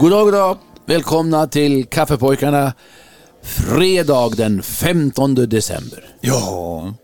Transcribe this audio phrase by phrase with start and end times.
[0.00, 0.56] God dag, god dag.
[0.86, 2.72] Välkomna till Kaffepojkarna.
[3.42, 6.04] Fredag den 15 december.
[6.20, 6.94] Ja,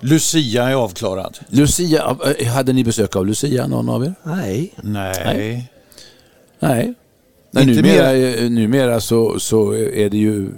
[0.00, 1.38] Lucia är avklarad.
[1.48, 4.14] Lucia, eh, hade ni besök av Lucia, någon av er?
[4.22, 4.72] Nej.
[4.82, 5.70] Nej.
[6.60, 6.94] Nej.
[7.50, 10.50] Nej Inte numera, eh, numera så, så är det ju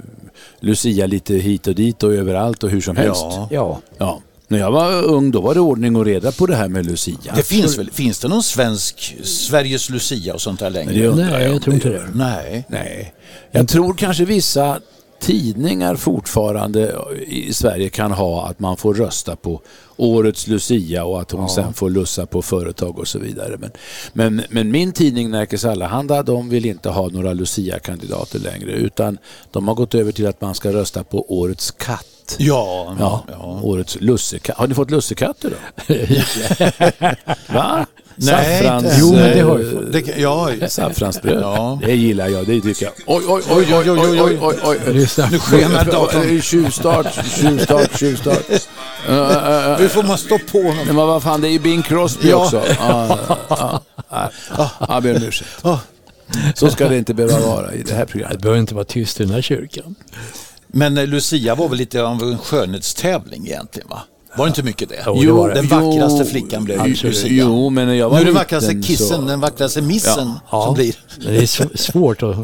[0.61, 3.23] Lucia lite hit och dit och överallt och hur som helst.
[3.23, 3.49] Ja.
[3.51, 3.81] Ja.
[3.99, 4.21] Ja.
[4.51, 7.35] När jag var ung då var det ordning och reda på det här med Lucia.
[7.35, 10.93] Det finns väl, finns det någon svensk Sveriges Lucia och sånt där längre?
[10.93, 12.09] Det undrar Nej, jag jag tror inte det.
[12.15, 12.65] Nej.
[12.69, 13.15] Nej.
[13.51, 14.81] Jag tror kanske vissa
[15.21, 16.95] tidningar fortfarande
[17.27, 19.61] i Sverige kan ha att man får rösta på
[19.97, 23.57] årets Lucia och att hon sen får lussa på företag och så vidare.
[23.59, 23.71] Men,
[24.13, 29.19] men, men min tidning Närkes Allehanda de vill inte ha några Lucia-kandidater längre utan
[29.51, 32.07] de har gått över till att man ska rösta på årets katt.
[32.39, 32.97] Ja.
[32.99, 33.61] Ja, ja.
[33.63, 34.57] årets lussekatt.
[34.59, 35.95] Har ni fått lussekatter då?
[37.55, 37.87] Va?
[38.23, 39.93] Nej, Saffrans, Jo, men det eh, har vi fått.
[39.93, 41.43] Det, ja, Saffransbröd.
[41.43, 41.79] Ja.
[41.87, 42.93] Det gillar jag, det tycker jag.
[43.07, 44.79] Oj, oj, oj, oj, oj, oj, oj, oj.
[45.31, 46.41] Nu skenar datorn.
[46.43, 47.07] Tjuvstart,
[47.41, 48.47] tjuvstart, tjuvstart.
[49.81, 50.87] Nu får man stå på honom.
[50.87, 52.37] Men vad fan, det är ju Bing Crosby Ja.
[52.37, 52.63] också.
[52.79, 53.19] Ja.
[54.89, 55.51] Jag ber om ursäkt.
[56.55, 58.41] Så ska det inte behöva vara i det här Det programmet.
[58.41, 59.95] behöver inte vara tyst i den här kyrkan.
[60.73, 64.03] Men eh, Lucia var väl lite av en skönhetstävling egentligen va?
[64.37, 64.97] Var det inte mycket det?
[65.07, 65.61] Jo, det det.
[65.61, 67.29] Den vackraste flickan blev jo, Lucia.
[67.31, 69.21] Jo, men jag var nu är det liten vackraste kissen, så...
[69.23, 70.95] den vackraste missen som blir.
[71.25, 72.37] Men det är sv- svårt att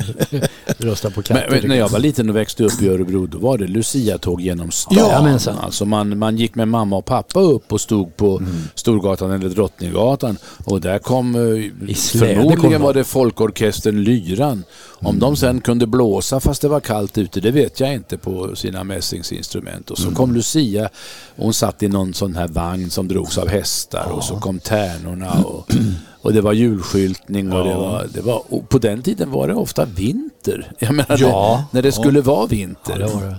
[0.78, 1.46] rösta på katter.
[1.50, 4.40] Men, men när jag var liten och växte upp i Örebro då var det Lucia-tåg
[4.40, 4.98] genom stan.
[4.98, 5.58] Jajamensan.
[5.58, 8.56] Alltså man, man gick med mamma och pappa upp och stod på Mm.
[8.74, 12.82] Storgatan eller Drottninggatan och där kom, eh, I kom förmodligen de.
[12.82, 14.64] var det folkorkestern Lyran.
[14.98, 15.20] Om Mm.
[15.20, 18.84] de sen kunde blåsa fast det var kallt ute, det vet jag inte på sina
[18.84, 19.90] mässingsinstrument.
[19.90, 20.14] Och så Mm.
[20.14, 20.84] kom Lucia,
[21.36, 24.58] och hon satt i någon sån här vagn som drogs av hästar och så kom
[24.58, 25.70] tärnorna och,
[26.22, 29.84] och det var julskyltning och det var, det var på den tiden var det ofta
[29.84, 30.72] vinter.
[30.78, 31.64] Jag menar, Ja.
[31.70, 32.98] det, när det skulle vara vinter.
[33.00, 33.36] Ja, det.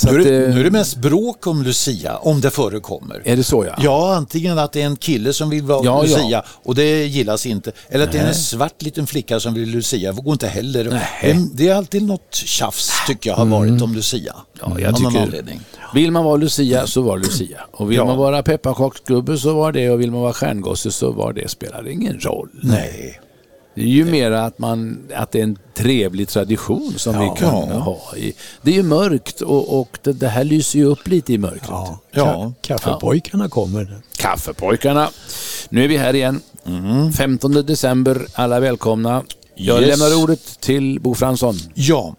[0.00, 2.50] Så Nu är, att, det, eh, nu är det mest bråk om Lucia, om det
[2.50, 3.22] förekommer.
[3.24, 3.74] är det så ja?
[3.82, 6.16] Ja, antingen att det är en kille som vill vara Ja, ja.
[6.18, 7.72] Lucia och det gillas inte.
[7.88, 10.12] Eller att det är en svart liten flicka som vill Lucia.
[10.12, 10.84] Det går inte heller.
[10.90, 11.02] Nej.
[11.22, 14.34] Det, det är alltid något tjafs tycker jag har varit om Lucia.
[14.60, 15.60] Ja, jag tycker, anledning.
[15.94, 17.60] vill man vara Lucia så var Lucia.
[17.72, 18.04] Och vill Ja.
[18.04, 21.48] man vara pepparkaksgubbe så var det och vill man vara stjärngosse så var det.
[21.50, 22.48] Spelar ingen roll.
[22.62, 23.20] Nej.
[23.80, 27.68] Det är ju mer att, man, att det är en trevlig tradition som vi kan
[27.68, 27.78] Ja.
[27.78, 28.16] ha.
[28.16, 28.32] I.
[28.62, 31.64] Det är ju mörkt och, och det, det här lyser ju upp lite i mörkret.
[31.68, 31.98] Ja.
[32.10, 32.52] Ja.
[32.62, 33.98] Ka- Kaffepojkarna kommer.
[34.16, 35.10] Kaffepojkarna.
[35.68, 36.40] Nu är vi här igen.
[37.16, 39.22] 15 december, alla välkomna.
[39.54, 39.98] Jag Yes.
[39.98, 41.54] lämnar ordet till Bo Fransson.
[41.74, 42.14] Ja,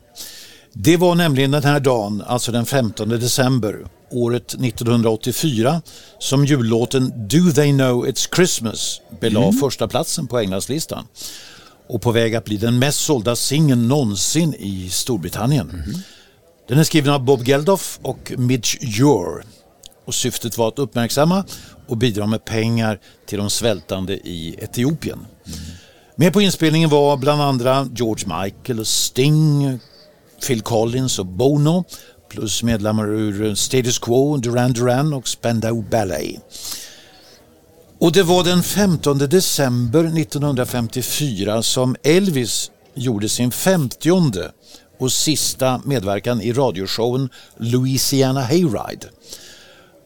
[0.74, 5.82] det var nämligen den här dagen, alltså den 15 december året 1984
[6.20, 11.06] som jullåten Do They Know It's Christmas belade första platsen på Englandslistan
[11.92, 15.84] och på väg att bli den mest sålda singeln någonsin i Storbritannien.
[16.68, 19.44] Den är skriven av Bob Geldof och Midge Ure
[20.06, 21.44] och syftet var att uppmärksamma
[21.88, 25.26] och bidra med pengar till de svältande i Etiopien.
[26.16, 29.80] Med på inspelningen var bland andra George Michael och Sting,
[30.48, 31.84] Phil Collins och Bono
[32.30, 36.42] plus medlemmar ur Status Quo, Duran Duran och Spandau Ballet.
[38.02, 44.52] Och det var den 15 december 1954 som Elvis gjorde sin 50
[45.00, 49.08] och sista medverkan i radioshowen Louisiana Hayride.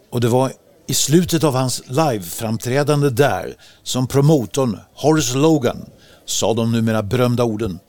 [0.09, 0.51] Och det var
[0.87, 5.85] i slutet av hans liveframträdande där som promotorn Horace Logan
[6.25, 7.79] sa de numera berömda orden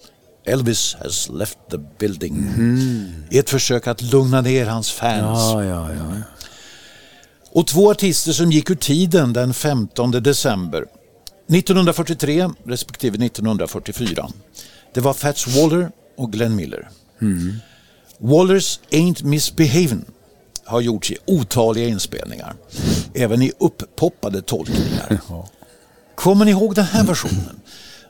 [0.44, 2.48] Elvis has left the building.
[3.30, 5.38] I ett försök att lugna ner hans fans.
[5.52, 6.22] Ja, ja, ja.
[7.56, 10.84] Och två artister som gick ur tiden den 15 december
[11.48, 14.28] 1943 respektive 1944.
[14.94, 16.88] Det var Fats Waller och Glenn Miller.
[18.18, 20.04] Wallers Ain't Misbehavin'
[20.64, 22.54] har gjorts i otaliga inspelningar.
[23.14, 25.20] Även i upppoppade tolkningar.
[26.14, 27.60] Kommer ni ihåg den här versionen?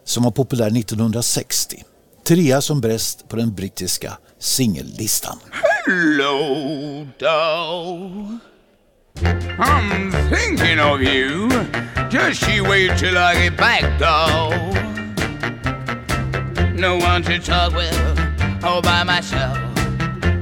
[0.04, 1.84] Som var populär 1960.
[2.24, 5.38] Trea som bäst på den brittiska singellistan.
[5.50, 8.38] Hello, doll.
[9.24, 11.48] I'm thinking of you.
[12.10, 14.50] Just you wait till I get back, though.
[16.72, 19.58] No one to talk with, all by myself.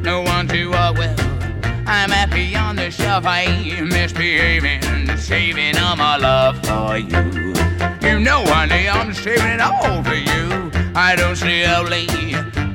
[0.02, 1.20] No one to walk with.
[1.86, 3.24] I'm happy on the shelf.
[3.26, 7.54] I ain't misbehaving, saving all my love for you.
[8.02, 10.70] You know, honey, I'm saving it all for you.
[10.94, 12.10] I don't stay out late,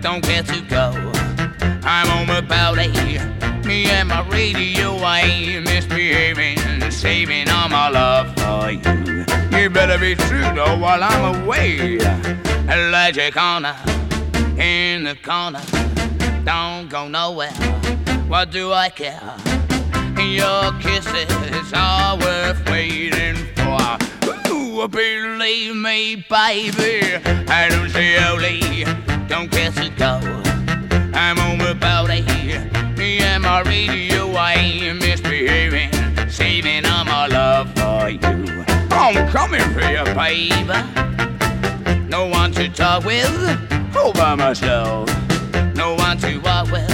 [0.02, 0.92] don't get to go.
[1.84, 3.39] I'm on my eight.
[3.70, 6.58] Me and my radio, I ain't misbehaving,
[6.90, 9.26] saving all my love for you.
[9.56, 12.00] You better be true though while I'm away.
[12.68, 13.76] Elijah corner
[14.58, 15.62] in the corner,
[16.44, 17.52] don't go nowhere.
[18.28, 19.36] What do I care?
[20.18, 24.88] Your kisses are worth waiting for.
[24.88, 28.84] Believe me, baby, I don't stay only,
[29.28, 30.20] don't get to go.
[31.14, 32.89] I'm home about eight.
[33.02, 35.90] And my radio, I ain't misbehaving,
[36.30, 38.66] saving all my love for you.
[38.92, 40.66] I'm coming for you, baby.
[42.10, 45.10] No one to talk with, all by myself.
[45.76, 46.92] No one to walk with.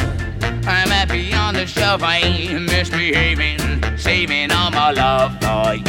[0.67, 5.83] I'm happy on the shelf, I ain't misbehaving, saving all my love for you.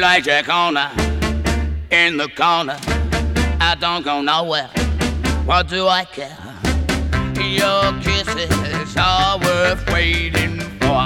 [0.00, 0.90] Like a corner
[1.92, 2.78] in the corner,
[3.60, 4.68] I don't go nowhere.
[5.44, 6.38] What do I care?
[7.36, 11.02] Your kisses are worth waiting for.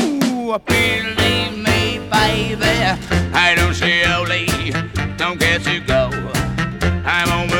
[0.00, 2.74] Ooh, believe me, baby,
[3.34, 4.46] I don't see early,
[5.16, 6.10] don't get to go.
[7.04, 7.50] I'm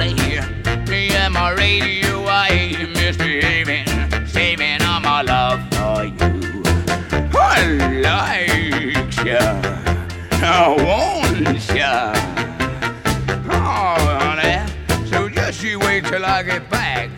[0.00, 0.88] eight.
[0.88, 3.86] Me and my radio, I ain't misbehaving,
[4.26, 6.62] saving all my love for you.
[7.34, 7.64] I
[8.00, 9.60] like ya,
[10.42, 11.19] I want
[16.10, 17.08] till I get back,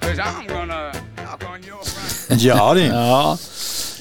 [0.00, 2.40] cause I'm gonna knock on your front.
[2.42, 2.84] Ja, det.
[2.86, 3.38] Ja.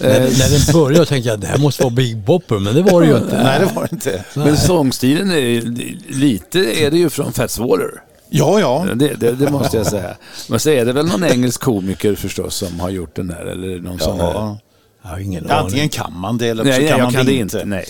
[0.02, 3.02] Eh, när den började tänkte jag det här måste vara Big Bopper, men det var
[3.02, 3.38] det ju inte.
[3.44, 4.24] Nej, det var det inte.
[4.34, 5.62] Men sångstilen är
[6.14, 7.92] lite är det ju från Fats Waller.
[8.30, 8.86] Ja, ja.
[8.96, 10.16] Det, det, det måste jag säga.
[10.50, 13.80] Men så är det väl någon engelsk komiker förstås som har gjort den där eller
[13.80, 14.26] någon sån där.
[14.26, 14.58] ja.
[15.02, 15.58] Jag har ingen aning.
[15.58, 17.58] Antingen kan man det eller så Nej, kan jag man kan det inte.
[17.58, 17.66] inte.
[17.70, 17.86] Nej.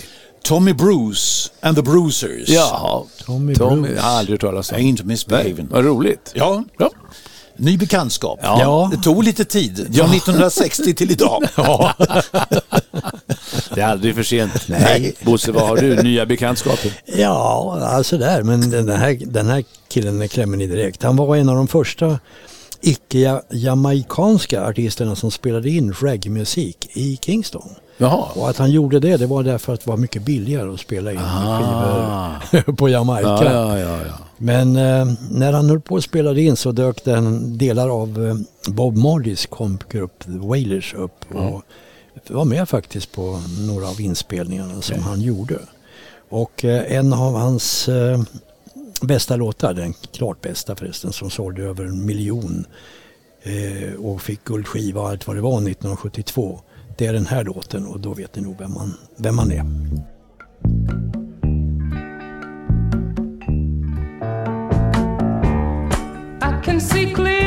[0.48, 2.50] Tommy Bruce and the Bruisers.
[2.50, 3.04] Jaha.
[3.26, 3.82] Tommy Tommy.
[3.82, 3.96] Bruce.
[3.96, 4.78] Jag har aldrig hört talas om.
[4.80, 5.68] inte misbehaving.
[5.72, 6.32] Vad roligt.
[6.36, 6.92] Ja, Ja.
[7.58, 8.40] ny bekantskap.
[8.42, 8.90] Ja.
[8.92, 11.44] Det tog lite tid, från 1960 till idag.
[11.56, 11.94] Ja.
[13.76, 14.68] Det är aldrig för sent.
[14.68, 15.16] Nej.
[15.22, 16.04] Bosse, vad har du?
[16.04, 16.92] Nya bekantskaper?
[17.06, 18.44] Ja, alltså där.
[18.44, 21.04] Men den här, den här killen är klämmer ni direkt.
[21.04, 22.20] Han var en av de första
[22.82, 27.70] icke-jamaikanska artisterna som spelade in reggae-musik i Kingston.
[27.98, 28.28] Jaha.
[28.36, 31.12] Och att han gjorde det, det var därför att det var mycket billigare att spela
[31.12, 33.28] in skivor på Jamaica.
[33.28, 34.00] Ja, ja, ja.
[34.08, 34.14] ja.
[34.38, 38.72] Men eh, när han höll på och spelade in så dök den delar av eh,
[38.74, 41.64] Bob Marleys kompgrupp The Wailers upp och
[42.28, 45.60] var med faktiskt på några av inspelningarna som han gjorde.
[46.30, 48.22] Och eh, en av hans eh,
[49.02, 52.66] bästa låtar, den klart bästa förresten, som sålde över en miljon
[53.44, 56.60] eh, och fick guldskiva och allt vad det var 1972.
[56.98, 59.66] Det är den här låten och då vet ni nog vem man, vem man är.
[66.42, 67.47] I can see clear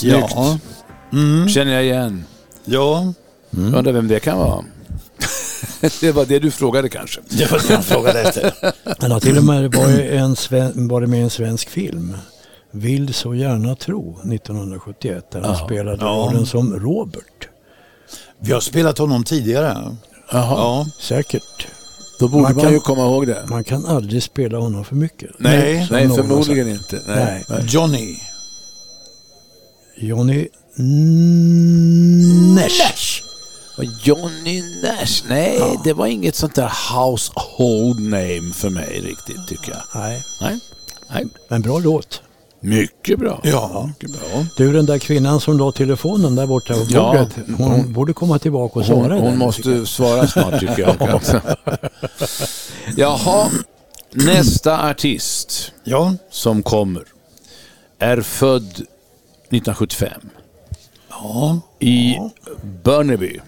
[0.00, 0.34] Snyggt.
[0.34, 0.58] Ja.
[1.48, 2.24] Känner jag igen.
[2.64, 3.12] Ja,
[3.50, 4.64] Undrar vem det kan vara.
[6.00, 7.20] det var det du frågade kanske.
[7.28, 8.52] det var det jag frågade efter.
[8.98, 12.16] Han har till och med varit, en sven, varit med i en svensk film.
[12.70, 15.66] Vill så gärna tro 1971 där han Ja.
[15.66, 16.06] spelade Ja.
[16.06, 17.48] rollen som Robert.
[18.38, 19.96] Vi har spelat honom tidigare.
[20.32, 20.86] Jaha, Ja.
[21.00, 21.66] Säkert.
[22.18, 23.44] då borde Man man, kan- ju komma ihåg det.
[23.48, 25.30] Man kan aldrig spela honom för mycket.
[25.38, 27.00] Nej, nej förmodligen inte.
[27.06, 27.16] Nej.
[27.24, 27.44] Nej.
[27.48, 27.60] Nej.
[27.68, 28.16] Johnny.
[30.00, 30.48] Johnny
[32.56, 33.22] Nash.
[33.78, 39.70] Och Johnny Nash, nej det var inget sånt där household name för mig riktigt tycker
[39.72, 39.82] jag.
[40.02, 40.58] Nej, Nej,
[41.10, 41.26] nej.
[41.48, 42.22] men bra låt.
[42.60, 43.40] Mycket bra.
[43.44, 43.86] Ja.
[43.88, 44.46] Mycket bra.
[44.56, 47.58] Du, den där kvinnan som la telefonen där borta på Ja, bordet.
[47.58, 49.14] Hon, hon- borde komma tillbaka och Hon, svara.
[49.14, 49.88] hon där, måste tycker jag.
[49.88, 50.96] svara snart tycker jag.
[52.96, 53.48] Jaha,
[54.12, 56.14] nästa artist Ja.
[56.30, 57.02] som kommer
[57.98, 58.82] är född
[59.50, 60.12] 1975
[61.10, 61.60] Ja.
[61.78, 62.16] i
[62.84, 63.40] Burnaby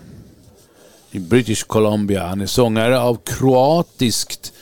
[1.11, 2.27] i British Columbia.
[2.27, 4.53] Han är sångare av kroatiskt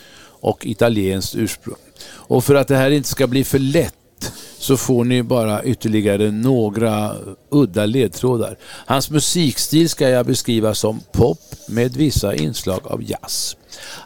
[0.41, 1.77] och italienskt ursprung.
[2.11, 3.95] Och för att det här inte ska bli för lätt
[4.59, 7.17] så får ni bara ytterligare några
[7.51, 8.57] udda ledtrådar.
[8.63, 13.57] Hans musikstil ska jag beskriva som pop med vissa inslag av jazz.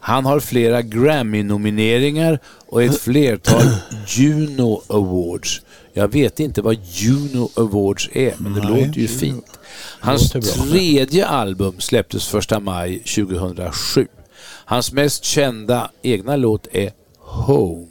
[0.00, 3.66] Han har flera Grammy-nomineringar och ett flertal
[4.08, 5.62] Juno Awards.
[5.96, 9.58] Jag vet inte vad Juno Awards är, men det låter ju fint.
[10.00, 14.06] Hans tredje album släpptes 1 maj 2007.
[14.44, 17.86] Hans mest kända egna låt är Home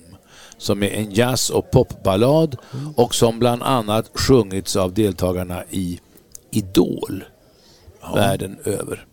[0.57, 2.57] som är en jazz och popballad
[2.95, 5.99] och som bland annat sjungits av deltagarna i
[6.51, 7.23] Idol
[8.15, 9.05] världen över.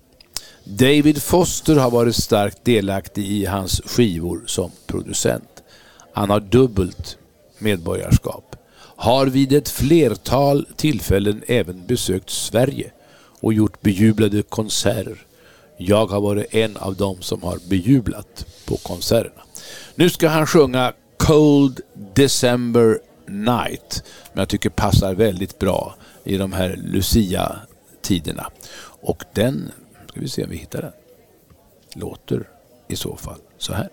[0.64, 5.62] David Foster har varit starkt delaktig i hans skivor som producent.
[6.12, 7.18] Han har dubbelt
[7.59, 8.50] medborgarskap.
[9.00, 12.90] Har vid ett flertal tillfällen även besökt Sverige
[13.40, 15.26] och gjort bejublade konserter.
[15.76, 19.42] Jag har varit en av dem som har bejublat på konserterna.
[19.95, 21.80] Nu ska han sjunga Cold
[22.14, 28.50] December Night, men jag tycker passar väldigt bra i de här Lucia-tiderna.
[29.02, 29.73] Och den,
[30.09, 30.92] ska vi se om vi hittar den,
[31.95, 32.49] låter
[32.88, 33.88] i så fall så här.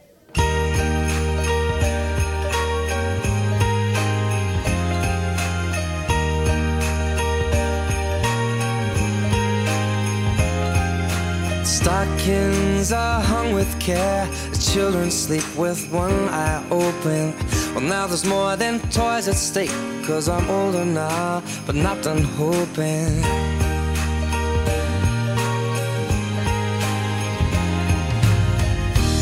[11.87, 14.27] Stockings are hung with care.
[14.51, 17.33] The children sleep with one eye open.
[17.73, 19.71] Well, now there's more than toys at stake.
[20.03, 23.21] Cause I'm older now, but not done hoping.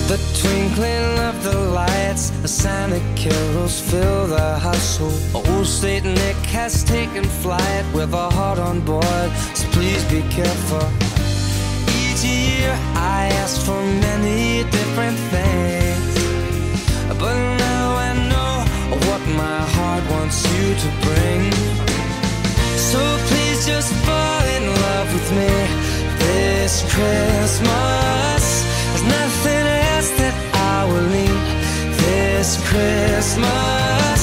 [0.10, 5.22] The twinkling of the lights, the Santa carols fill the household.
[5.36, 11.15] Old Saint Nick has taken flight with a heart on board, so please be careful.
[12.25, 16.13] Year I ask for many different things,
[17.22, 17.36] but
[17.67, 18.53] now I know
[19.08, 21.44] what my heart wants you to bring.
[22.89, 25.53] So please just fall in love with me
[26.24, 28.44] this Christmas.
[28.89, 30.36] There's nothing else that
[30.74, 31.44] I will need
[32.03, 34.22] this Christmas.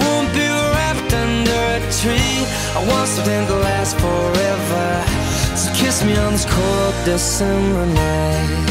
[0.00, 2.38] Won't be wrapped under a tree.
[2.78, 5.17] I want something to last forever.
[5.58, 8.68] So kiss me on this cold December night.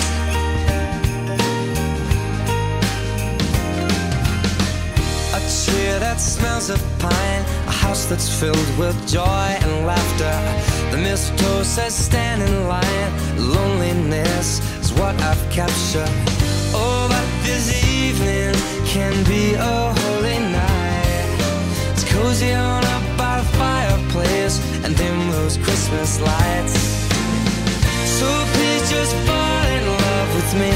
[5.36, 10.36] A tree that smells of pine, a house that's filled with joy and laughter.
[10.92, 16.16] The mistletoe says stand in line, loneliness is what I've captured.
[16.74, 21.36] Oh, but this evening can be a holy night.
[21.92, 23.07] It's cozy on up
[25.48, 26.78] those Christmas lights.
[28.20, 30.74] So please just fall in love with me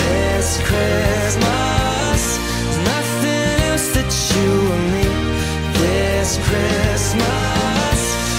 [0.00, 2.22] this Christmas.
[2.92, 5.16] Nothing else that you will need
[5.82, 7.98] this Christmas.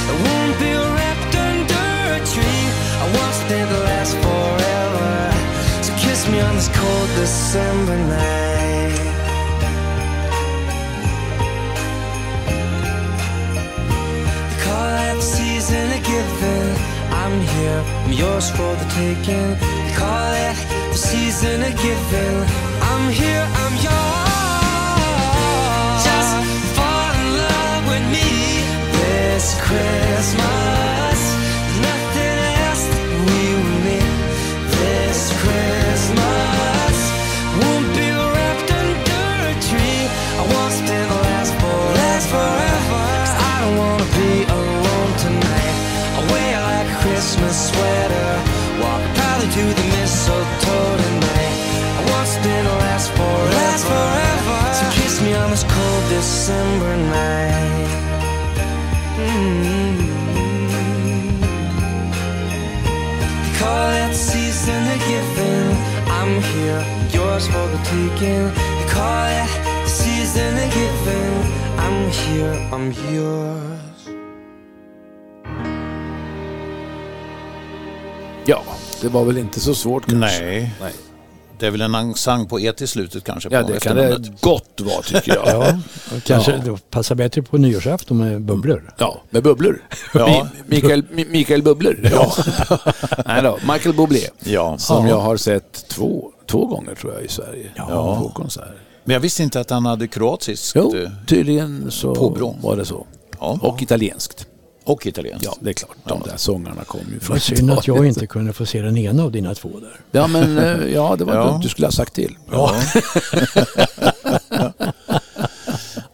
[0.09, 2.65] I won't be wrapped under a tree.
[3.03, 5.13] I want something to last forever.
[5.85, 8.60] So kiss me on this cold December night.
[17.31, 19.55] I'm here, I'm yours for the taking.
[19.55, 20.57] They call it
[20.91, 22.37] the season of giving.
[22.81, 24.00] I'm here, I'm yours.
[67.47, 68.51] For the taking.
[68.53, 69.49] They call that
[69.89, 71.33] season a giving.
[71.77, 73.79] I'm here, I'm yours.
[78.45, 78.63] Ja,
[79.01, 80.43] det var väl inte så svårt kanske.
[80.43, 80.71] Nej.
[80.81, 80.93] Nej.
[81.59, 83.49] Det är väl en encens på ett i slutet kanske.
[83.51, 85.47] Ja, på det kan det gott vara tycker jag.
[86.11, 86.77] Ja, kanske Ja.
[86.89, 88.93] passar bättre på nyårsafton med bubblor.
[88.97, 89.81] Ja, med bubblor.
[90.13, 90.27] Ja.
[90.27, 92.09] Mi- Mikael, Mi- Mikael Bubblor.
[92.11, 92.33] Ja.
[93.25, 94.19] Nej då, Michael Bublé.
[94.39, 94.77] Ja.
[94.77, 97.71] Som jag har sett två, två gånger tror jag i Sverige.
[97.75, 98.19] Ja.
[98.21, 98.81] På konserter.
[99.03, 102.55] Men jag visste inte att han hade kroatiskt Jo, eh, tydligen så Påbrå.
[102.61, 103.05] var det så.
[103.39, 103.59] Ja.
[103.61, 104.47] Och italienskt.
[104.83, 105.45] och italienskt.
[105.45, 105.95] Ja, det är klart.
[106.05, 108.05] De där sångarna kom ju från Vad synd att jag Italien.
[108.13, 109.99] inte kunde få se den ena av dina två där.
[110.11, 111.43] Ja, men eh, ja, det var Ja.
[111.45, 111.59] dumt.
[111.63, 112.37] Du skulle ha sagt till.
[112.51, 112.75] Ja.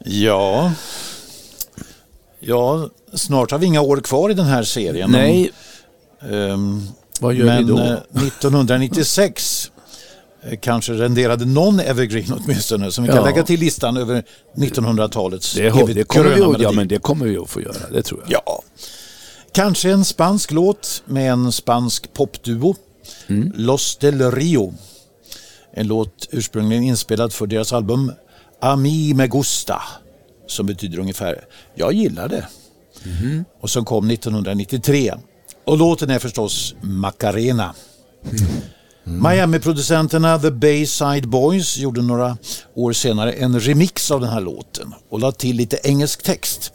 [0.06, 0.72] ja.
[2.40, 5.12] Ja, snart har vi inga år kvar i den här serien.
[5.12, 5.52] Nej,
[6.22, 6.82] Ehm,
[7.20, 7.80] vad gör men vi då?
[7.80, 7.92] eh,
[8.28, 9.77] 1996 eh,
[10.62, 13.26] kanske renderade någon evergreen åtminstone som vi kan Ja.
[13.26, 14.24] lägga till listan över
[14.56, 18.04] 1900-talets Det, det, kommer vi, att- ja, men det kommer vi att få göra, det
[18.04, 18.42] tror jag.
[18.46, 18.62] Ja.
[19.52, 22.76] Kanske en spansk låt med en spansk popduo.
[23.28, 23.52] Mm.
[23.56, 24.74] Los del Rio.
[25.74, 28.12] En låt ursprungligen inspelad för deras album
[28.62, 29.82] Ami me gusta.
[30.48, 31.46] Som betyder ungefär
[31.76, 32.48] Jag gillar det.
[33.04, 33.46] Mhm.
[33.62, 35.14] Och som kom 1993.
[35.66, 37.74] Och låten är förstås Macarena.
[39.08, 39.24] Mm.
[39.24, 42.38] Miami-producenterna The Bayside Boys gjorde några
[42.74, 46.72] år senare en remix av den här låten och lade till lite engelsk text.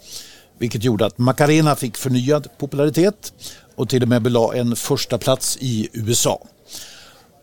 [0.59, 3.33] Vilket gjorde att Macarena fick förnyad popularitet
[3.77, 6.43] och till och med belade en första plats i USA.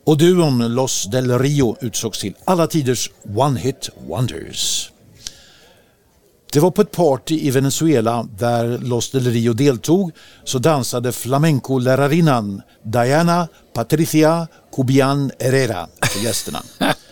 [0.06, 4.92] Och duon Los del Rio utsågs till alla tiders One Hit Wonders.
[6.52, 10.12] Det var på ett party i Venezuela där Los del Rio deltog
[10.44, 16.64] så dansade flamenco-lärarinnan Diana Patricia Cubian Herrera för gästerna.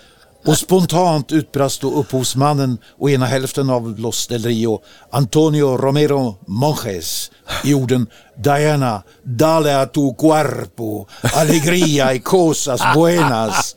[0.48, 4.82] Och spontant utbrast då upphovsmannen och ena hälften av Los del Rio,
[5.12, 7.32] Antonio Romero Monjes,
[7.64, 13.76] i orden Diana, dale a tu cuerpo, alegria y cosas buenas.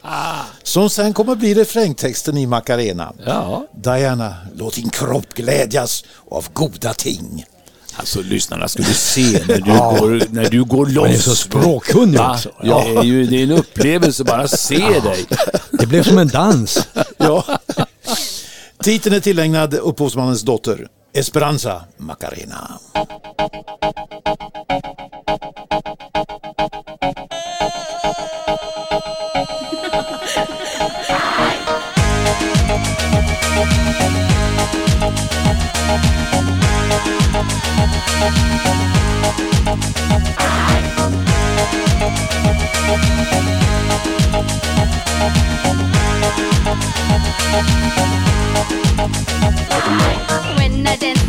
[0.62, 3.12] Som sen kommer bli refrängtexten i Macarena.
[3.26, 3.66] Ja.
[3.74, 7.44] Diana, låt din kropp glädjas av goda ting.
[8.00, 11.08] Alltså lyssnarna skulle se när du, går, när du går loss.
[11.08, 12.32] är så språkkunnig Va?
[12.34, 12.50] också.
[12.62, 12.84] Ja.
[12.84, 15.26] Det, är ju, det är en upplevelse bara att se dig.
[15.72, 16.88] Det blev som en dans.
[17.16, 17.44] Ja.
[18.82, 22.78] Titeln är tillägnad upphovsmannens dotter, Esperanza Macarena.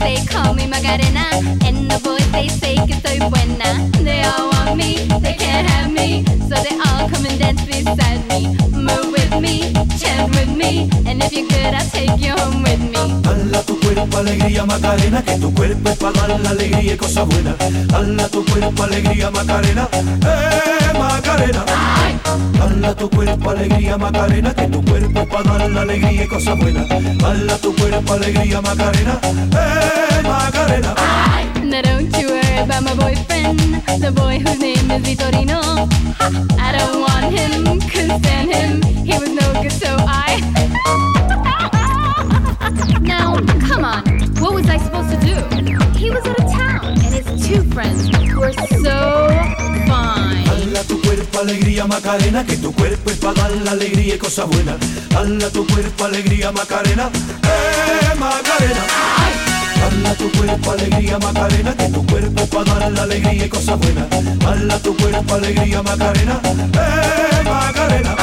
[0.02, 1.32] They call me Magarena
[1.64, 5.92] And the voice they say get soy buena They all want me, they can't have
[5.92, 6.26] me.
[6.50, 8.58] So they all come and dance beside me.
[8.72, 9.01] Move
[9.42, 10.90] me, chant with me.
[11.06, 13.22] And if you're good, I'll take you home with me.
[13.22, 17.28] Dala tu cuerpo alegría Macarena, que tu cuerpo es para dar la alegría y cosas
[17.28, 17.56] buenas.
[17.88, 21.66] Dala tu cuerpo alegría Macarena, eh Macarena.
[22.58, 26.58] Dala tu cuerpo alegría Macarena, que tu cuerpo es para dar la alegría y cosas
[26.58, 26.88] buenas.
[27.18, 30.96] Dala tu cuerpo alegría Macarena, eh Macarena.
[31.64, 33.60] Now don't you about my boyfriend,
[34.02, 35.62] the boy whose name is Vitorino.
[36.60, 38.82] I don't want him, couldn't stand him.
[39.04, 40.39] He was no good, so I.
[43.02, 43.36] now,
[43.67, 44.04] come on,
[44.41, 45.36] what was I supposed to do?
[45.97, 49.30] He was out of town, and his two friends were so
[49.89, 50.45] fine.
[50.45, 54.47] Dala tu cuerpo alegría Macarena, que tu cuerpo es para dar la alegría y cosas
[54.47, 54.78] buenas.
[55.10, 57.10] Dala tu cuerpo alegría Macarena,
[57.43, 59.51] eh Macarena.
[60.02, 64.10] Dala tu cuerpo alegría Macarena, que tu cuerpo para dar la alegría y cosas buenas.
[64.40, 67.44] Dala tu cuerpo alegría Macarena, eh.
[67.46, 68.16] Macarena,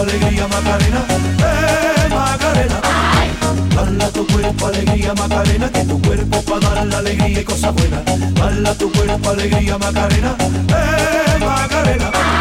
[0.00, 1.04] alegría Macarena,
[1.38, 2.80] eh Macarena.
[3.74, 8.02] Bala tu cuerpo alegría Macarena, que tu cuerpo para dar la alegría y cosas buenas.
[8.34, 10.36] Bala tu cuerpo alegría Macarena,
[10.68, 12.39] eh Macarena.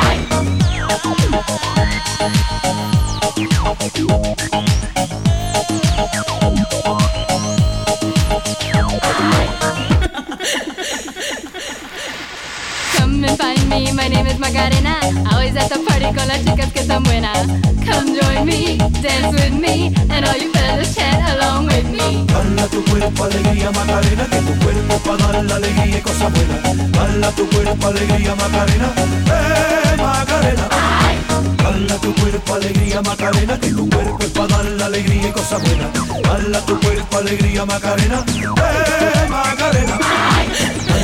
[15.31, 17.47] Always at the party con las chicas que están buenas.
[17.87, 22.25] Come join me, dance with me, and all you fellas chat along with me.
[22.31, 26.91] Bala tu cuerpo alegría Macarena, que tu cuerpo para dar la alegría y cosas buenas.
[26.91, 28.93] Bala tu cuerpo alegría Macarena,
[29.27, 30.67] eh Macarena.
[31.63, 35.61] Bala tu cuerpo alegría Macarena, que tu cuerpo es para dar la alegría y cosas
[35.63, 35.89] buenas.
[36.27, 39.99] Bala tu cuerpo alegría Macarena, eh Macarena.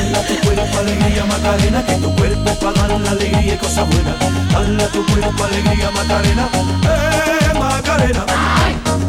[0.05, 4.15] Bala tu cuerpo alegría Macarena, que tu cuerpo para dar la alegría y cosas buenas.
[4.53, 6.47] Bala tu cuerpo alegría Macarena,
[6.83, 8.25] eh Macarena.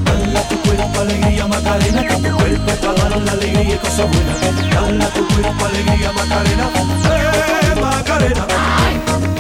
[0.05, 4.41] Bala tu cuerpo alegría Macarena, que tu cuerpo para dar la alegría y cosas buenas.
[4.75, 6.71] Bala tu cuerpo alegría Macarena,
[7.05, 8.47] eh Macarena.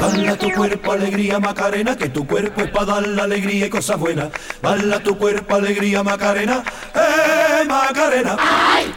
[0.01, 3.99] Bala tu cuerpo alegría Macarena, que tu cuerpo es para dar la alegría y cosas
[3.99, 4.29] buenas.
[4.63, 6.63] Bala tu cuerpo alegría Macarena,
[6.95, 8.37] eh Macarena.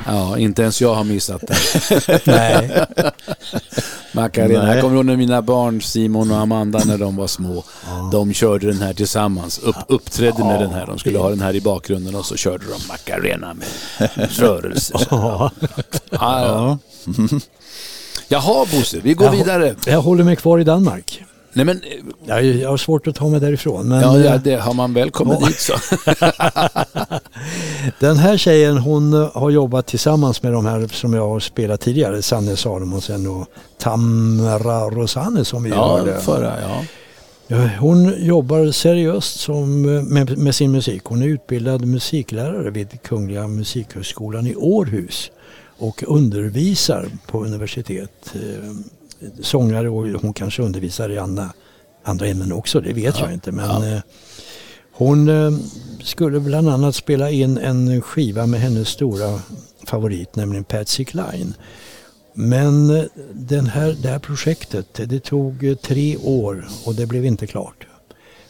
[0.06, 1.58] Ja, inte ens jag har missat den.
[2.26, 2.86] Nej.
[4.12, 4.64] Macarena.
[4.64, 4.74] Nej.
[4.74, 7.64] Jag kommer ihåg när mina barn Simon och Amanda när de var små.
[8.12, 9.60] De körde den här tillsammans.
[9.60, 10.86] Upp, uppträdde med den här.
[10.86, 13.68] De skulle ha den här i bakgrunden och så körde de Macarena med
[14.40, 14.98] rörelser.
[14.98, 15.52] Så.
[16.10, 16.78] Ja.
[18.30, 18.44] Ja, ja.
[18.56, 19.76] Jaha Bosse, vi går Jag vidare.
[19.86, 21.24] Jag håller mig kvar i Danmark.
[21.54, 21.82] Nej men,
[22.26, 23.88] Jag, jag har svårt att ta mig därifrån.
[23.88, 25.48] Men ja, ja, eh, det har man väl kommit Ja.
[25.48, 25.74] dit så.
[28.00, 31.82] den här tjejen hon eh, har jobbat tillsammans med de här som jag har spelat
[31.82, 32.22] tidigare.
[32.22, 36.20] Sanne Salomonsen och Tamra Rosanne som vi Ja, hörde.
[36.20, 36.82] förra, ja.
[37.80, 41.02] Hon jobbar seriöst som, eh, med, med sin musik.
[41.06, 45.32] Hon är utbildad musiklärare vid Kungliga Musikhögskolan i Århus
[45.80, 48.34] och undervisar på universitet.
[48.36, 48.72] Eh,
[49.42, 51.54] Sångare och hon kanske undervisar i andra,
[52.04, 53.52] andra ämnen också, det vet jag inte.
[53.52, 54.02] Men eh,
[54.92, 55.52] hon eh,
[56.04, 59.40] skulle bland annat spela in en skiva med hennes stora
[59.88, 61.54] favorit, nämligen Patsy Cline.
[62.34, 67.88] Men den här, det här projektet, det tog tre år och det blev inte klart.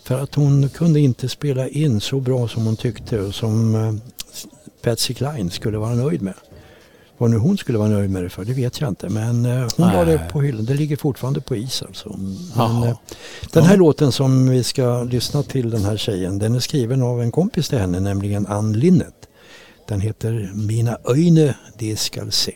[0.04, 4.00] För att hon kunde inte spela in så bra som hon tyckte och som
[4.82, 6.34] Patsy Cline skulle vara nöjd med.
[7.20, 9.10] Vad nu hon skulle vara nöjd med det för, det vet jag inte.
[9.10, 9.96] Men eh, hon Nej.
[9.98, 10.66] var det på hyllan.
[10.66, 12.10] Det ligger fortfarande på is alltså.
[12.18, 12.88] Men, Jaha.
[12.88, 12.98] eh,
[13.54, 17.22] den här låten som vi ska lyssna till, den här tjejen, den är skriven av
[17.22, 19.14] en kompis till henne, nämligen Ann Linnet.
[19.88, 22.54] Den heter Mina öjne de skall se.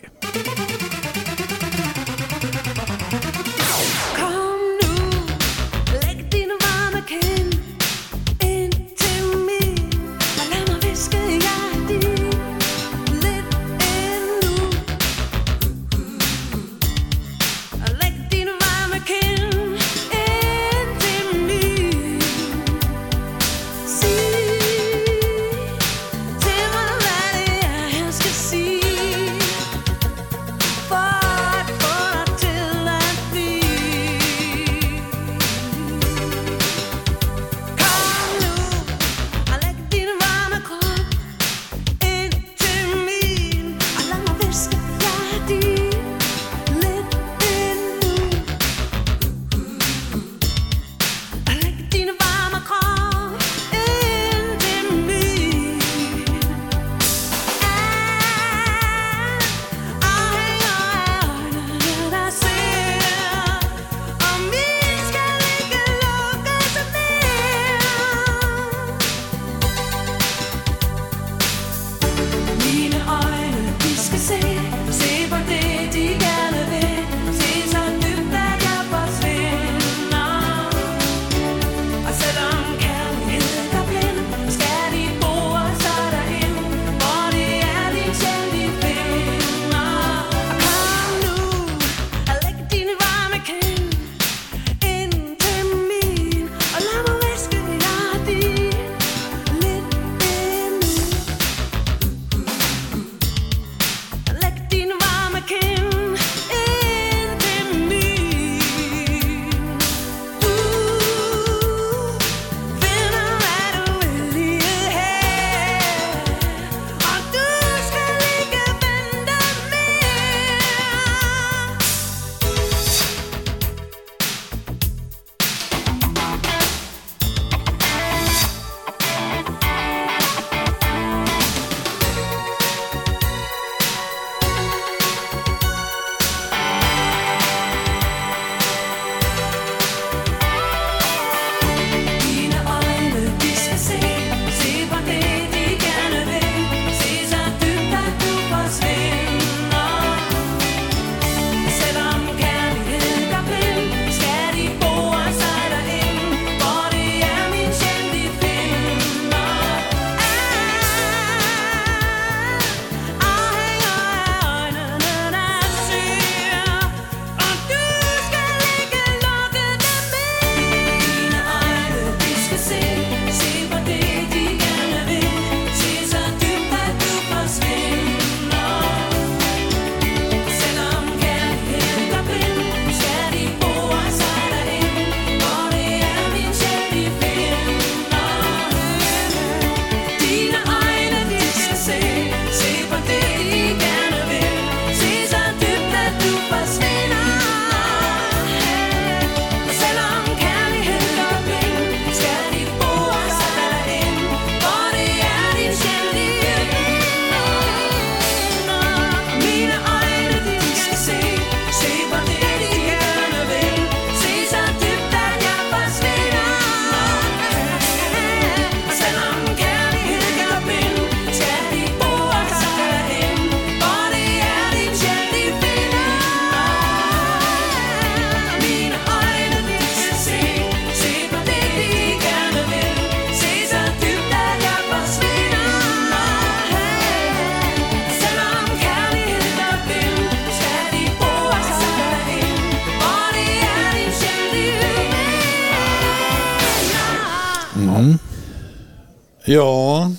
[249.45, 250.11] Ja,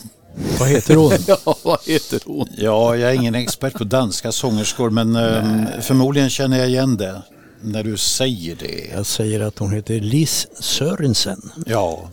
[0.58, 1.12] Vad heter hon?
[1.26, 2.48] Ja, vad heter hon?
[2.56, 7.22] ja, jag är ingen expert på danska sångerskor men ehm, förmodligen känner jag igen det
[7.60, 8.90] när du säger det.
[8.94, 11.50] Jag säger att hon heter Liz Sörensen.
[11.66, 12.10] Ja,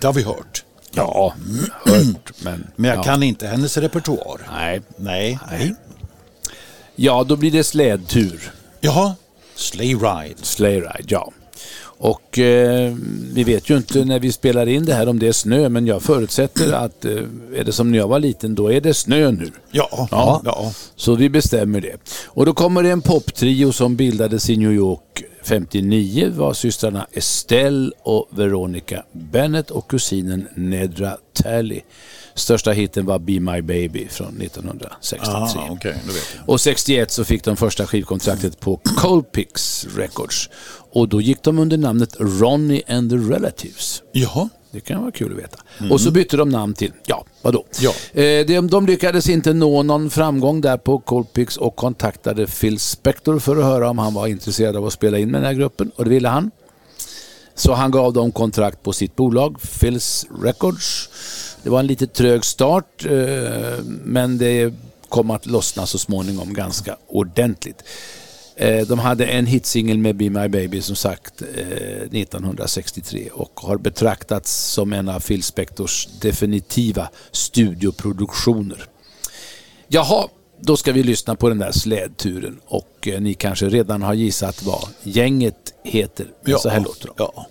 [0.00, 0.64] det har vi hört.
[0.90, 1.34] Ja,
[1.84, 2.66] hört, men...
[2.76, 3.02] Men jag ja.
[3.02, 4.40] kan inte hennes repertoar.
[4.52, 4.80] Nej.
[4.96, 5.38] Nej.
[5.50, 5.74] Nej.
[6.96, 8.52] Ja, då blir det slädtur.
[8.80, 9.14] Jaha,
[9.54, 10.34] Sleigh Ride.
[10.42, 11.32] Sleigh ride, ja.
[12.00, 12.94] Och eh,
[13.32, 15.86] vi vet ju inte när vi spelar in det här om det är snö, men
[15.86, 17.12] jag förutsätter att eh,
[17.56, 19.50] är det som när jag var liten, då är det snö nu.
[19.70, 20.42] Ja, Ja.
[20.44, 20.72] ja.
[20.96, 21.96] Så vi bestämmer det.
[22.26, 27.90] Och då kommer det en poptrio som bildades i New York 59 var systrarna Estelle
[28.02, 31.80] och Veronica Bennett och kusinen Nedra Talley.
[32.34, 35.34] Största hitten var Be My Baby från 1963.
[35.34, 36.48] Ah, okej, då vet jag.
[36.48, 40.50] Och 61 så fick de första skivkontraktet på Colpix Records.
[40.92, 44.02] Och då gick de under namnet Ronnie and the Relatives.
[44.12, 44.48] Jaha.
[44.70, 45.58] Det kan vara kul att veta.
[45.92, 47.64] Och så bytte de namn till, ja, vadå?
[47.80, 48.20] Ja.
[48.22, 53.38] Eh, de, de lyckades inte nå någon framgång där på Colpix och kontaktade Phil Spector
[53.38, 55.90] för att höra om han var intresserad av att spela in med den här gruppen.
[55.96, 56.50] Och det ville han.
[57.54, 61.08] Så han gav dem kontrakt på sitt bolag, Phils Records.
[61.62, 64.74] Det var en lite trög start, eh, men det
[65.08, 67.82] kom att lossna så småningom ganska ordentligt.
[68.60, 73.76] Eh, De hade en hitsingel med Be My Baby som sagt eh, 1963 och har
[73.78, 78.84] betraktats som en av Phil Spectors definitiva studioproduktioner.
[79.88, 80.28] Jaha,
[80.60, 84.62] då ska vi lyssna på den där slädturen och eh, ni kanske redan har gissat
[84.62, 86.26] vad gänget heter.
[86.44, 86.58] Ja.
[86.58, 87.14] Så här låter de.
[87.18, 87.46] Ja.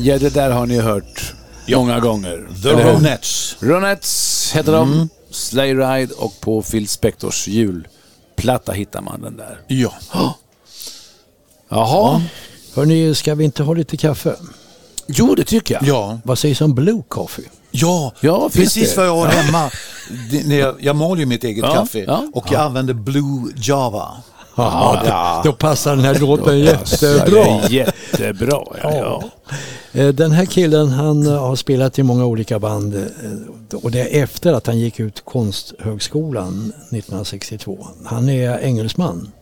[0.00, 1.34] Ja, det där har ni hört
[1.68, 2.48] många gånger.
[2.62, 2.92] The eller hur?
[2.92, 3.56] Ronettes.
[3.60, 5.08] Ronettes heter de.
[5.30, 9.60] Sleigh Ride och på Phil Spectors julplatta hittar man den där.
[9.66, 9.94] Ja.
[11.68, 12.22] Jaha.
[12.74, 14.36] Hörni, ska vi inte ha lite kaffe?
[15.06, 15.82] Jo, det tycker jag.
[15.84, 16.20] Ja.
[16.24, 17.48] Vad sägs om Blue Coffee?
[17.70, 19.70] Ja, Ja, precis vad jag har hemma.
[20.56, 22.22] Jag, jag mal ju mitt eget Ja, kaffe ja.
[22.34, 24.08] och jag använder Blue Java.
[24.56, 25.40] Ja, Ja.
[25.44, 27.68] Då passar den här låten jättebra.
[27.68, 28.94] Jättebra, ja.
[28.96, 29.22] ja.
[29.92, 34.00] Eh, Den här killen han eh, har spelat i många olika band eh, och det
[34.00, 37.86] är efter att han gick ut Konsthögskolan 1962.
[38.04, 39.32] Han är engelsman,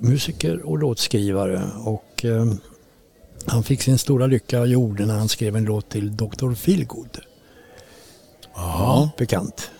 [0.00, 2.24] musiker och låtskrivare och
[3.46, 6.54] han fick sin stora lycka i orden när han skrev en låt till Dr.
[6.54, 7.18] Feelgood.
[8.54, 9.70] Ja, bekant.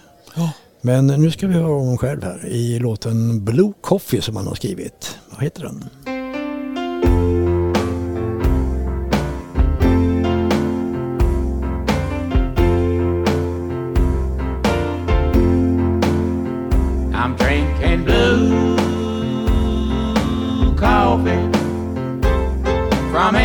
[0.80, 4.54] Men nu ska vi höra honom själv här i låten Blue Coffee som han har
[4.54, 5.18] skrivit.
[5.30, 5.84] Vad heter den?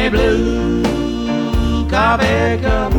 [0.09, 0.81] Blue
[1.89, 2.96] coffee cup,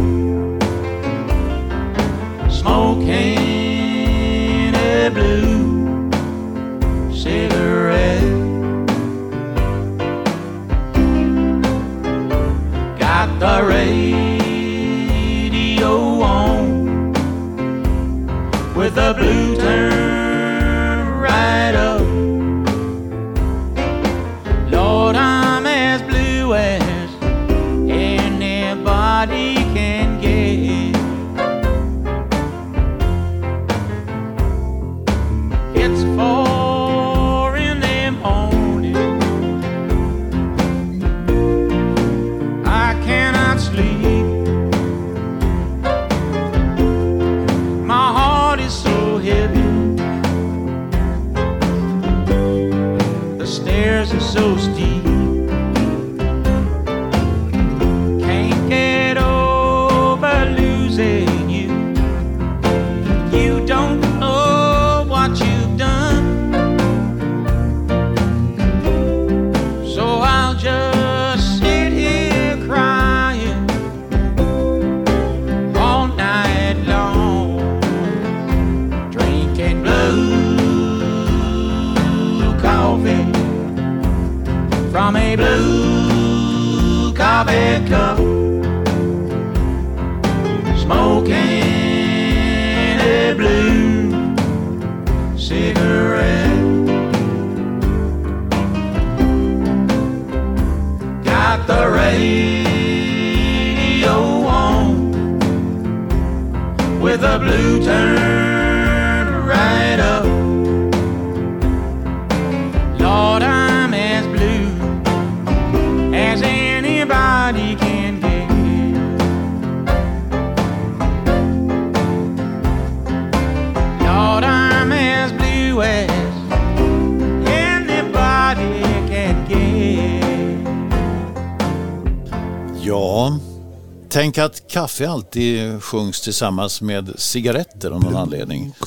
[134.88, 138.74] kaffe alltid sjungs tillsammans med cigaretter av någon anledning.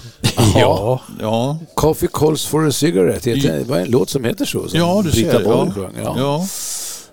[0.56, 1.02] Ja.
[1.20, 3.30] Ja, Coffee calls for a cigarette.
[3.30, 4.68] Heter, det var en låt som heter så.
[4.68, 5.44] Som ja du Brita ser.
[5.44, 5.92] Ja.
[6.04, 6.16] Ja.
[6.18, 6.48] Ja.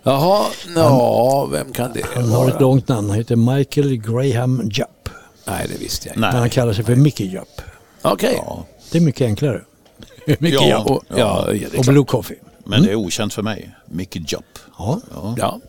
[0.03, 3.09] Jaha, ja, vem kan det Han har ett långt namn.
[3.09, 5.09] Han heter Michael Graham Jupp.
[5.45, 6.20] Nej, det visste jag inte.
[6.20, 7.61] Men han kallar sig för Mickey Jupp.
[8.03, 8.34] Okej.
[8.47, 8.64] Ja.
[8.93, 9.61] Det är mycket enklare.
[10.26, 10.78] Mycket Ja, ja.
[10.78, 11.49] Och, ja.
[11.51, 11.86] Och klart.
[11.86, 12.39] Blue Coffee.
[12.64, 13.70] Men det är okänt för mig.
[13.86, 14.59] Mickey Jupp.
[14.78, 15.01] Ja.
[15.36, 15.61] Ja.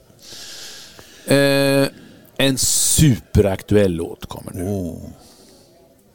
[1.35, 1.87] Eh,
[2.41, 4.95] en superaktuell låt kommer nu.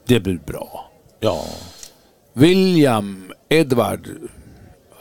[0.07, 0.91] Det blir bra.
[1.21, 1.45] Ja.
[2.33, 4.09] William Edward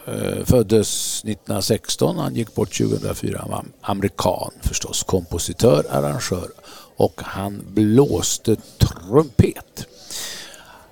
[0.08, 2.18] eh, föddes 1916.
[2.18, 3.38] Han gick bort 2004.
[3.42, 5.04] Han var amerikan förstås.
[5.04, 6.48] Kompositör, arrangör
[6.96, 9.88] och han blåste trumpet.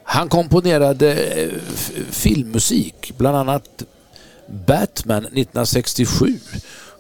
[0.04, 1.50] Han komponerade eh,
[2.10, 3.84] filmmusik, bland annat
[4.68, 6.40] Batman 1967.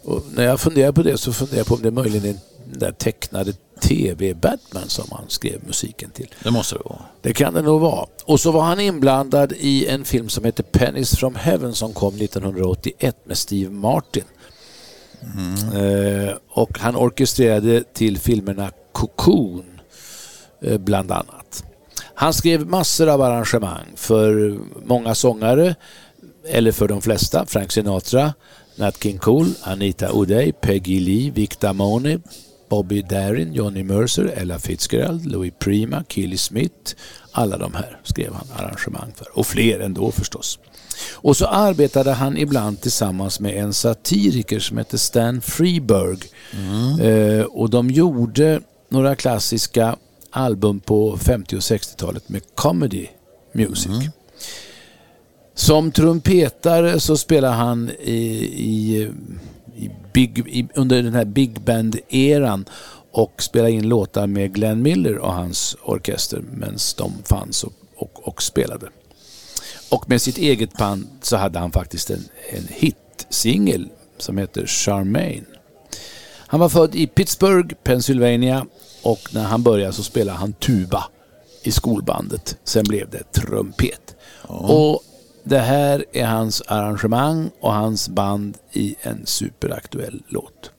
[0.03, 2.79] Och när jag funderar på det så funderar jag på om det möjligen är den
[2.79, 6.33] där tecknade TV-Batman som han skrev musiken till.
[6.43, 7.01] Det måste det vara.
[7.21, 8.05] Det kan det nog vara.
[8.25, 12.15] Och så var han inblandad i en film som heter Pennies from Heaven som kom
[12.15, 14.23] 1981 med Steve Martin.
[15.73, 19.79] Eh, och han orkestrerade till filmerna Cocoon
[20.61, 21.63] eh, bland annat.
[22.13, 25.75] Han skrev massor av arrangemang för många sångare,
[26.45, 28.33] eller för de flesta, Frank Sinatra,
[28.81, 32.19] Nat King Cole, Anita O'Day, Peggy Lee, Vic Damone,
[32.69, 36.95] Bobby Darin, Johnny Mercer, Ella Fitzgerald, Louis Prima, Killy Smith.
[37.31, 39.37] Alla de här skrev han arrangemang för.
[39.37, 40.59] Och fler ändå förstås.
[41.13, 46.19] Och så arbetade han ibland tillsammans med en satiriker som hette Stan Freeberg.
[47.01, 49.95] Eh, och de gjorde några klassiska
[50.29, 53.07] album på 50 och 60-talet med comedy
[53.53, 53.91] music.
[55.53, 58.11] Som trumpetare så spelar han i,
[58.55, 59.01] i,
[59.75, 62.65] i big, i, under den här big band-eran
[63.11, 68.27] och spelade in låtar med Glenn Miller och hans orkester medan de fanns och, och,
[68.27, 68.87] och spelade.
[69.89, 75.45] Och med sitt eget band så hade han faktiskt en, en hitsingel som heter Charmaine.
[76.47, 78.65] Han var född i Pittsburgh, Pennsylvania
[79.01, 81.03] och när han började så spelade han tuba
[81.63, 82.57] i skolbandet.
[82.63, 84.15] Sen blev det trumpet.
[84.47, 85.03] Och
[85.43, 90.71] det här är hans arrangemang och hans band i en superaktuell låt.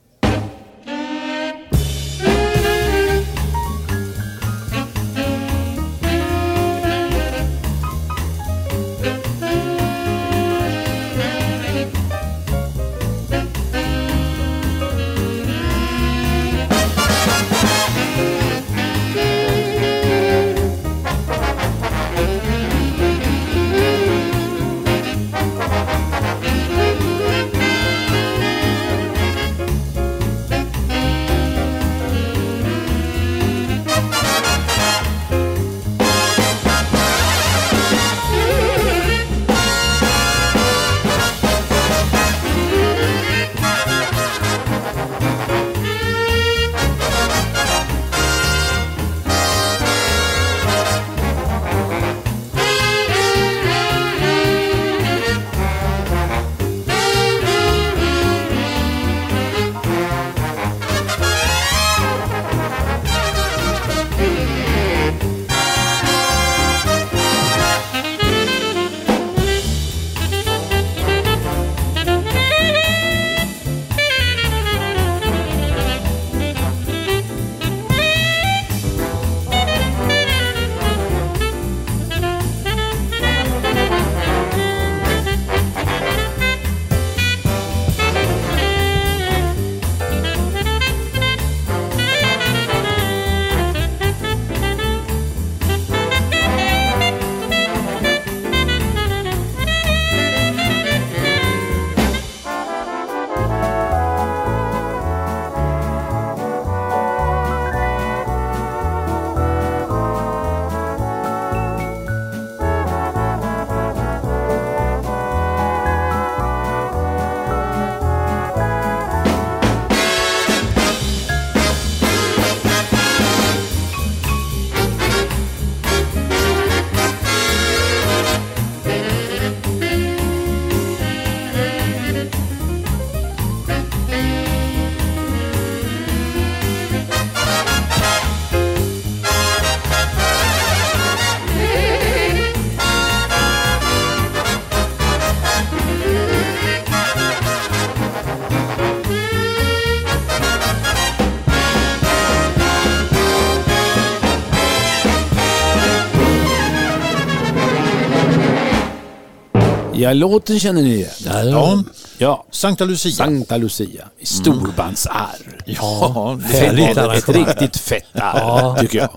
[160.03, 161.11] Ja, låten känner ni igen.
[161.51, 161.83] Ja.
[162.19, 162.47] Ja.
[162.51, 163.13] Sankta Lucia.
[163.13, 165.63] Sankta Lucia i storbandsarr.
[165.67, 169.11] Ja, Det Härligt var ett riktigt fett arr, tycker jag.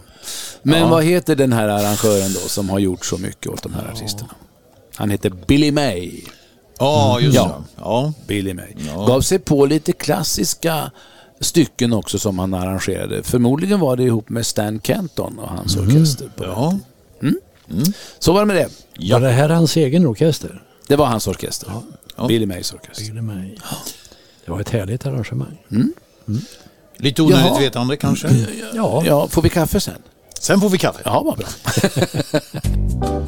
[0.64, 3.88] Men vad heter den här arrangören då som har gjort så mycket åt de här
[3.92, 4.30] artisterna?
[4.96, 6.12] Han heter Billy May.
[6.80, 7.44] ja just Ja.
[7.76, 7.82] det.
[7.82, 8.14] Ja.
[8.28, 8.74] Billy May.
[9.08, 10.92] Gav sig på lite klassiska
[11.40, 13.24] stycken också som han arrangerade.
[13.24, 16.30] Förmodligen var det ihop med Stan Kenton och hans orkester.
[16.36, 16.80] På Ja.
[18.20, 18.70] Så var det med det.
[19.14, 20.62] Var det här hans egen orkester?
[20.88, 21.72] Det var hans orkester.
[22.18, 22.28] Ja.
[22.28, 23.06] Billy Mays orkester.
[23.06, 23.56] Billy May.
[24.46, 25.58] Det var ett härligt arrangemang.
[26.98, 27.60] Lite onödigt Jaha.
[27.60, 28.28] vetande kanske.
[28.74, 30.02] Ja, Ja, får vi kaffe sen?
[30.40, 31.02] Sen får vi kaffe.
[31.06, 31.48] Ja, vad bra.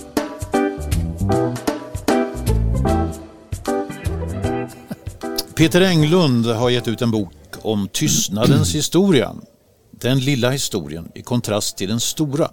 [5.56, 9.36] Peter Englund har gett ut en bok om tystnadens historia.
[9.92, 12.50] Den lilla historien i kontrast till den stora.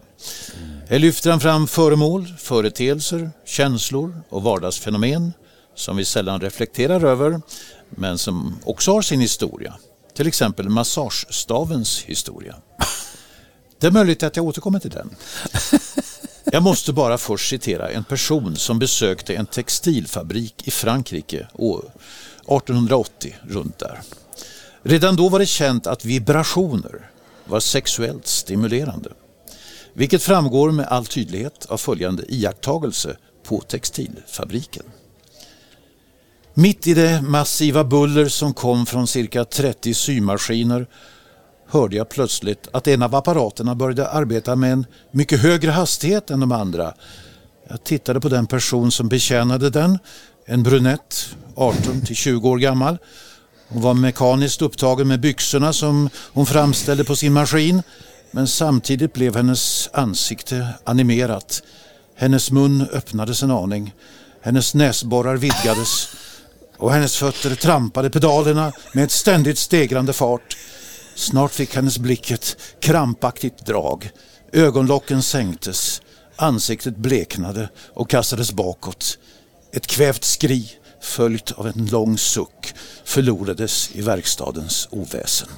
[0.94, 5.32] Här lyfter han fram föremål, företeelser, känslor och vardagsfenomen
[5.74, 7.40] som vi sällan reflekterar över
[7.90, 9.74] men som också har sin historia.
[10.16, 12.56] Till exempel massagestavens historia.
[13.78, 15.16] Det är möjligt att jag återkommer till den.
[16.44, 23.36] Jag måste bara först citera en person som besökte en textilfabrik i Frankrike år 1880,
[23.42, 24.00] runt där.
[24.82, 27.10] Redan då var det känt att vibrationer
[27.44, 29.10] var sexuellt stimulerande.
[29.94, 33.16] Vilket framgår med all tydlighet av följande iakttagelse
[33.48, 34.82] på textilfabriken.
[36.54, 40.86] Mitt i det massiva buller som kom från cirka 30 symaskiner
[41.66, 46.40] hörde jag plötsligt att en av apparaterna började arbeta med en mycket högre hastighet än
[46.40, 46.94] de andra
[47.68, 49.98] Jag tittade på den person som betjänade den,
[50.46, 52.98] en brunett, 18 till 20 år gammal.
[53.68, 57.82] Hon var mekaniskt upptagen med byxorna som hon framställde på sin maskin.
[58.34, 61.62] Men samtidigt blev hennes ansikte animerat.
[62.16, 63.94] Hennes mun öppnades en aning.
[64.42, 66.08] Hennes näsborrar vidgades
[66.76, 70.56] och hennes fötter trampade pedalerna med ett ständigt stegrande fart.
[71.14, 74.10] Snart fick hennes blick ett krampaktigt drag.
[74.52, 76.02] Ögonlocken sänktes,
[76.36, 79.18] ansiktet bleknade och kastades bakåt.
[79.72, 82.74] Ett kvävt skri följt av en lång suck
[83.04, 85.48] förlorades i verkstadens oväsen.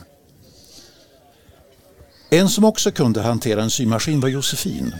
[2.31, 4.95] En som också kunde hantera en symaskin var Josefin.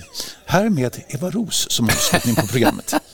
[0.47, 2.95] Härmed Eva Ros som avslutning på programmet.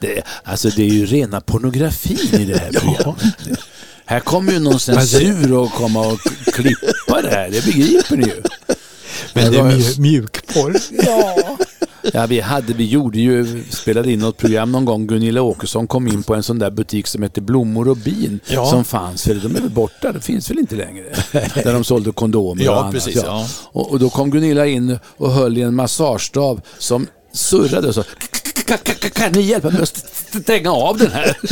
[0.00, 3.58] Det, alltså det är ju rena pornografin i det här programmet.
[4.06, 6.18] Här kommer ju någon censur och komma och
[6.52, 8.42] klippa det här, det begriper ni ju.
[9.34, 10.76] Men det är mju- mjukporr.
[10.90, 11.58] Ja.
[12.12, 15.06] Ja, vi, hade, vi gjorde ju, spelade in något program någon gång.
[15.06, 18.40] Gunilla Åkesson kom in på en sån där butik som hette Blommor och bin.
[18.46, 18.66] Ja.
[18.70, 21.04] Som fanns, för de är väl borta, det finns väl inte längre.
[21.32, 22.92] Där de sålde kondomer Ja, och annat.
[22.92, 23.46] precis, ja.
[23.72, 28.02] Och, och då kom Gunilla in och höll i en massagestav som surrade och så
[28.02, 31.36] "Ka- ka- ka- Kan ni hjälpa mig att st- stänga av den här?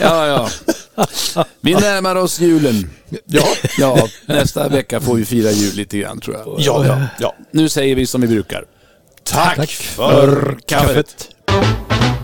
[0.00, 0.48] ja, ja.
[1.60, 2.90] Vi närmar oss julen.
[3.24, 3.44] Ja,
[3.78, 6.54] ja, nästa vecka får vi fira jul lite grann tror jag.
[6.58, 7.34] Ja, ja, ja.
[7.50, 8.64] Nu säger vi som vi brukar.
[9.24, 11.28] Tack, för kaffet.
[11.46, 12.17] Josefin,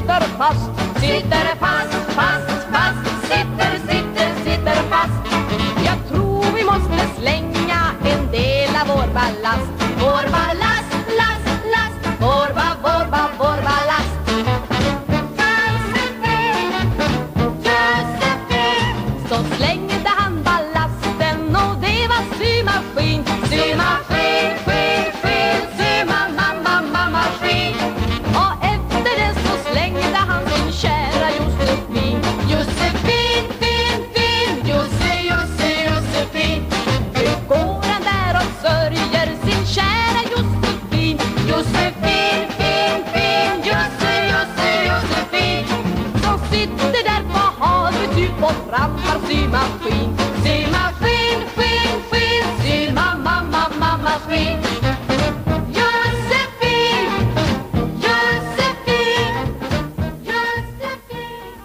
[0.00, 0.70] sitter fast.
[1.00, 2.98] Sitter fast, fast, fast.
[3.28, 5.20] Sitter, sitter, sitter fast.
[5.84, 9.14] Jag tror vi måste slänga en del av vår ballast.
[9.14, 9.79] Vår ballast,